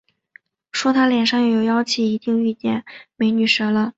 [0.71, 2.83] 说他脸上有些妖气，一定遇见
[3.17, 3.89] “美女蛇”了